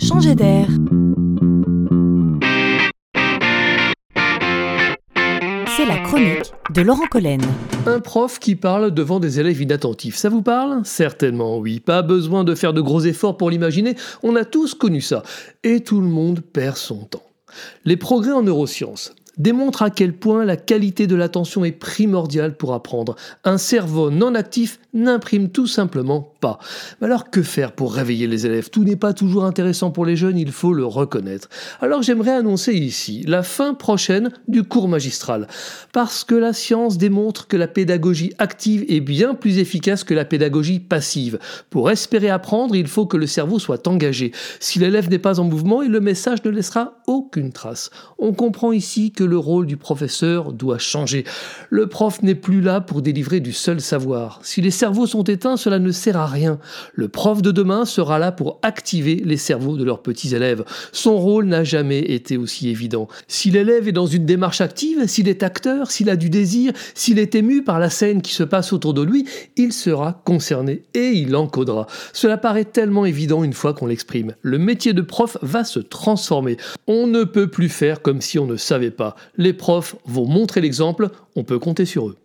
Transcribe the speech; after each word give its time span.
changer 0.00 0.34
d'air. 0.34 0.66
C'est 5.76 5.86
la 5.86 5.98
chronique 5.98 6.52
de 6.74 6.82
Laurent 6.82 7.06
Collen. 7.10 7.40
Un 7.86 8.00
prof 8.00 8.38
qui 8.38 8.56
parle 8.56 8.92
devant 8.92 9.20
des 9.20 9.40
élèves 9.40 9.60
inattentifs, 9.60 10.16
ça 10.16 10.28
vous 10.28 10.42
parle? 10.42 10.80
Certainement 10.84 11.58
oui, 11.58 11.80
pas 11.80 12.02
besoin 12.02 12.44
de 12.44 12.54
faire 12.54 12.72
de 12.72 12.80
gros 12.80 13.00
efforts 13.00 13.36
pour 13.36 13.50
l'imaginer, 13.50 13.94
on 14.22 14.36
a 14.36 14.44
tous 14.44 14.74
connu 14.74 15.00
ça. 15.00 15.22
Et 15.64 15.80
tout 15.80 16.00
le 16.00 16.08
monde 16.08 16.40
perd 16.40 16.76
son 16.76 17.04
temps. 17.04 17.22
Les 17.84 17.96
progrès 17.96 18.32
en 18.32 18.42
neurosciences, 18.42 19.14
démontre 19.38 19.82
à 19.82 19.90
quel 19.90 20.12
point 20.12 20.44
la 20.44 20.56
qualité 20.56 21.06
de 21.06 21.14
l'attention 21.14 21.64
est 21.64 21.72
primordiale 21.72 22.56
pour 22.56 22.74
apprendre. 22.74 23.16
Un 23.44 23.58
cerveau 23.58 24.10
non 24.10 24.34
actif 24.34 24.78
n'imprime 24.92 25.50
tout 25.50 25.66
simplement 25.66 26.34
pas. 26.40 26.58
Alors 27.00 27.30
que 27.30 27.42
faire 27.42 27.72
pour 27.72 27.94
réveiller 27.94 28.26
les 28.26 28.46
élèves? 28.46 28.70
Tout 28.70 28.84
n'est 28.84 28.96
pas 28.96 29.12
toujours 29.12 29.44
intéressant 29.44 29.90
pour 29.90 30.04
les 30.04 30.16
jeunes, 30.16 30.38
il 30.38 30.52
faut 30.52 30.72
le 30.72 30.84
reconnaître. 30.84 31.48
Alors 31.80 32.02
j'aimerais 32.02 32.32
annoncer 32.32 32.74
ici 32.74 33.22
la 33.26 33.42
fin 33.42 33.74
prochaine 33.74 34.30
du 34.48 34.62
cours 34.62 34.88
magistral. 34.88 35.46
Parce 35.92 36.24
que 36.24 36.34
la 36.34 36.52
science 36.52 36.98
démontre 36.98 37.46
que 37.46 37.56
la 37.56 37.68
pédagogie 37.68 38.32
active 38.38 38.84
est 38.88 39.00
bien 39.00 39.34
plus 39.34 39.58
efficace 39.58 40.04
que 40.04 40.14
la 40.14 40.24
pédagogie 40.24 40.80
passive. 40.80 41.38
Pour 41.70 41.90
espérer 41.90 42.30
apprendre, 42.30 42.74
il 42.74 42.86
faut 42.86 43.06
que 43.06 43.16
le 43.16 43.26
cerveau 43.26 43.58
soit 43.58 43.86
engagé. 43.86 44.32
Si 44.58 44.78
l'élève 44.78 45.08
n'est 45.08 45.18
pas 45.18 45.40
en 45.40 45.44
mouvement, 45.44 45.82
le 45.82 46.00
message 46.00 46.42
ne 46.44 46.50
laissera 46.50 47.00
aucune 47.06 47.52
trace. 47.52 47.90
On 48.18 48.32
comprend 48.32 48.72
ici 48.72 49.12
que 49.12 49.24
le 49.30 49.38
rôle 49.38 49.66
du 49.66 49.76
professeur 49.76 50.52
doit 50.52 50.78
changer. 50.78 51.24
Le 51.70 51.86
prof 51.86 52.22
n'est 52.22 52.34
plus 52.34 52.60
là 52.60 52.80
pour 52.80 53.00
délivrer 53.00 53.40
du 53.40 53.52
seul 53.52 53.80
savoir. 53.80 54.40
Si 54.42 54.60
les 54.60 54.70
cerveaux 54.70 55.06
sont 55.06 55.24
éteints, 55.24 55.56
cela 55.56 55.78
ne 55.78 55.92
sert 55.92 56.16
à 56.16 56.26
rien. 56.26 56.58
Le 56.92 57.08
prof 57.08 57.40
de 57.40 57.52
demain 57.52 57.84
sera 57.84 58.18
là 58.18 58.32
pour 58.32 58.58
activer 58.62 59.22
les 59.24 59.36
cerveaux 59.36 59.76
de 59.76 59.84
leurs 59.84 60.02
petits 60.02 60.34
élèves. 60.34 60.64
Son 60.92 61.16
rôle 61.16 61.46
n'a 61.46 61.64
jamais 61.64 62.00
été 62.00 62.36
aussi 62.36 62.68
évident. 62.68 63.08
Si 63.28 63.50
l'élève 63.50 63.88
est 63.88 63.92
dans 63.92 64.06
une 64.06 64.26
démarche 64.26 64.60
active, 64.60 65.06
s'il 65.06 65.28
est 65.28 65.42
acteur, 65.42 65.90
s'il 65.90 66.10
a 66.10 66.16
du 66.16 66.28
désir, 66.28 66.72
s'il 66.94 67.18
est 67.18 67.34
ému 67.34 67.62
par 67.62 67.78
la 67.78 67.88
scène 67.88 68.22
qui 68.22 68.34
se 68.34 68.42
passe 68.42 68.72
autour 68.72 68.94
de 68.94 69.02
lui, 69.02 69.26
il 69.56 69.72
sera 69.72 70.20
concerné 70.24 70.82
et 70.94 71.10
il 71.12 71.36
encodera. 71.36 71.86
Cela 72.12 72.36
paraît 72.36 72.64
tellement 72.64 73.06
évident 73.06 73.44
une 73.44 73.52
fois 73.52 73.74
qu'on 73.74 73.86
l'exprime. 73.86 74.34
Le 74.42 74.58
métier 74.58 74.92
de 74.92 75.02
prof 75.02 75.38
va 75.40 75.62
se 75.62 75.78
transformer. 75.78 76.56
On 76.88 77.06
ne 77.06 77.22
peut 77.22 77.46
plus 77.46 77.68
faire 77.68 78.02
comme 78.02 78.20
si 78.20 78.38
on 78.38 78.46
ne 78.46 78.56
savait 78.56 78.90
pas 78.90 79.09
les 79.36 79.52
profs 79.52 79.96
vont 80.06 80.26
montrer 80.26 80.60
l'exemple, 80.60 81.08
on 81.36 81.44
peut 81.44 81.58
compter 81.58 81.84
sur 81.84 82.08
eux. 82.08 82.16